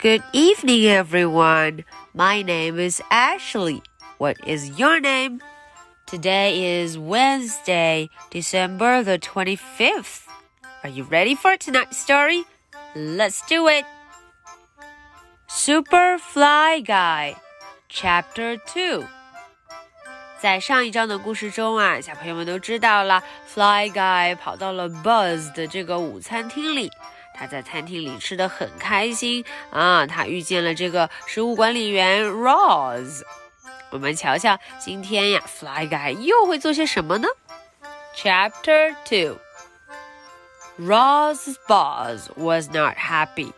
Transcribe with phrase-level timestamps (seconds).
[0.00, 1.84] Good evening, everyone.
[2.14, 3.82] My name is Ashley.
[4.18, 5.40] What is your name?
[6.06, 10.22] Today is Wednesday, December the 25th.
[10.84, 12.44] Are you ready for tonight's story?
[12.94, 13.84] Let's do it.
[15.48, 17.36] Super Fly Guy,
[17.88, 19.04] Chapter 2.
[20.38, 26.90] 在上一章的故事中啊，小朋友们都知道了，Fly Guy 跑到了 Buzz 的这个午餐厅里。
[27.33, 33.21] 他在餐厅里吃的很开心啊，他遇见了这个食物管理员 Roz。
[33.89, 37.27] 我们瞧瞧，今天呀，Fly Guy 又会做些什么呢
[38.15, 39.37] ？Chapter Two。
[40.79, 43.51] Roz's boss was not happy.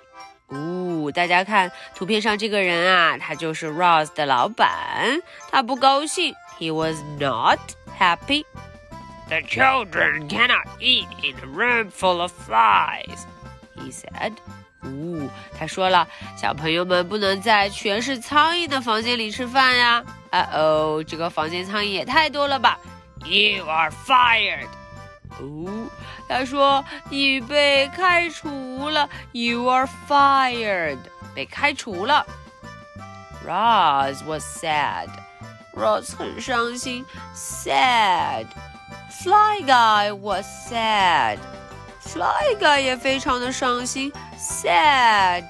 [0.47, 6.33] 哦，大家看图片上这个人啊，他就是 Roz 的老板，他不高兴。
[6.59, 7.59] He was not
[7.99, 8.45] happy.
[9.29, 13.25] The children cannot eat in a room full of flies.
[13.83, 14.33] He said.
[14.83, 20.03] 呜、哦，他说了，小朋友们不能在全是苍蝇的房间里吃饭呀。
[20.29, 22.79] 啊哦，这个房间苍蝇也太多了吧
[23.25, 24.67] ！You are fired.
[25.39, 25.87] 哦，
[26.27, 29.09] 他说你被开除了。
[29.31, 30.97] You are fired，
[31.33, 32.25] 被开除了。
[33.45, 35.07] Roz was sad.
[35.75, 38.47] Roz 很伤心，sad.
[39.09, 41.37] Fly Guy was sad.
[42.02, 45.44] Fly Guy 也非常的伤心，sad.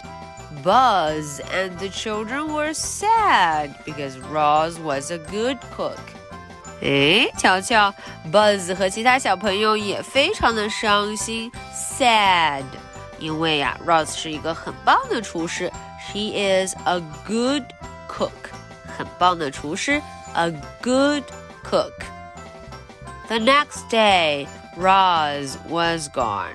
[0.64, 5.98] Buzz and the children were sad because Roz was a good cook.
[6.82, 7.94] 哎，瞧瞧，
[8.32, 12.64] Buzz 和其他小朋友也非常的伤心，sad，
[13.18, 15.70] 因为呀，Roz 是一个很棒的厨师，
[16.06, 17.64] She is a good
[18.08, 18.30] cook，
[18.96, 20.00] 很棒的厨师，
[20.34, 20.50] a
[20.82, 21.24] good
[21.62, 21.92] cook.
[23.28, 24.46] The next day.
[24.76, 26.54] Roz was gone.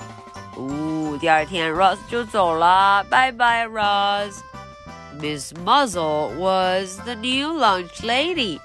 [0.55, 8.59] 哦，第二天 Roz 就走了，拜拜 Roz。Miss Muzzle was the new lunch lady.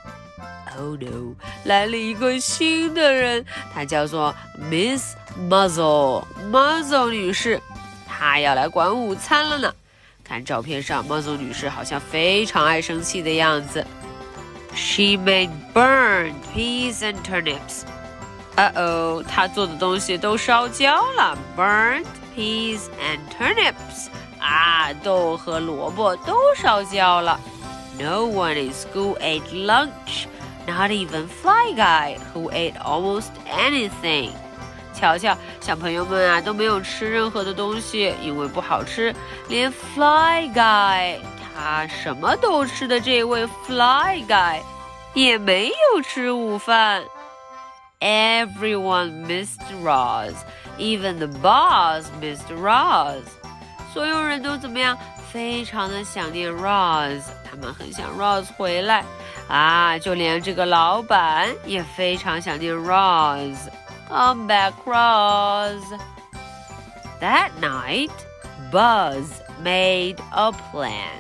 [0.77, 1.35] Oh no，
[1.65, 3.45] 来了一个新的人，
[3.75, 4.35] 她叫做
[4.71, 5.15] Miss
[5.49, 7.61] Muzzle Muzzle 女士，
[8.07, 9.75] 她要来管午餐了呢。
[10.25, 13.87] 看照片上，Muzzle 女士好像非常爱生气的样子。
[14.75, 17.83] She made burned peas and turnips.
[18.57, 22.07] 呃哦，他做的东西都烧焦了，burnt
[22.37, 24.09] peas and turnips。
[24.41, 27.39] 啊，豆和萝卜都烧焦了。
[27.99, 30.27] No one in school ate lunch,
[30.67, 34.31] not even Fly Guy, who ate almost anything.
[34.95, 39.15] 瞧瞧，小朋友们啊都没有吃任何的东西，因为不好吃。
[39.49, 41.19] 连 Fly Guy，
[41.55, 44.61] 他什么都吃的这位 Fly Guy，
[45.15, 47.05] 也没有吃午饭。
[48.03, 50.35] Everyone missed Roz,
[50.79, 53.25] even the boss missed Roz.
[53.93, 54.97] 所有人都怎么样？
[55.33, 59.05] 非常的想念 Roz，他们很想 Roz 回来
[59.49, 59.99] 啊！
[59.99, 65.83] 就连这个老板也非常想念 Roz。Come back, Roz.
[67.21, 68.11] That night,
[68.71, 69.27] Buzz
[69.63, 71.19] made a plan.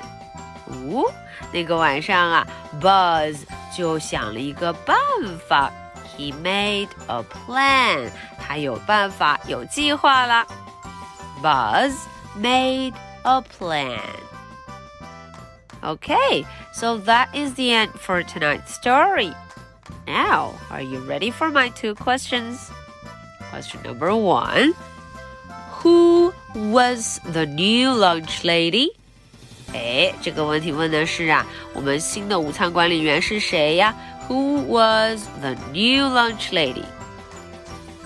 [0.66, 1.12] 哦，
[1.52, 2.46] 那个晚上啊，
[2.80, 3.40] Buzz
[3.76, 4.96] 就想了一个办
[5.48, 5.72] 法。
[6.16, 8.10] he made a plan.
[8.38, 10.46] 他有办法，有计划了。
[11.42, 11.94] Buzz
[12.36, 14.00] made a plan.
[15.80, 19.32] Okay, so that is the end for tonight's story.
[20.06, 22.70] Now, are you ready for my two questions?
[23.50, 24.74] Question number one
[25.82, 28.88] Who was the new lunch lady?
[29.72, 33.94] 哎，这个问题问的是啊，我们新的午餐管理员是谁呀
[34.28, 36.84] ？who was the new lunch lady?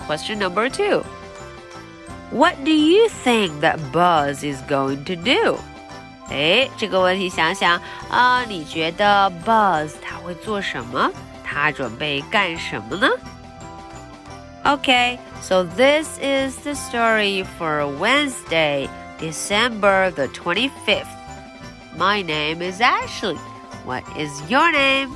[0.05, 1.03] Question number two.
[2.31, 5.59] What do you think that Buzz is going to do?
[6.29, 7.79] 哎，这个问题想想
[8.09, 11.11] 啊，你觉得 Buzz 他会做什么？
[11.43, 13.07] 他准备干什么呢？
[14.65, 18.87] Okay, so this is the story for Wednesday,
[19.19, 21.05] December the 25th.
[21.97, 23.37] My name is Ashley.
[23.85, 25.15] What is your name?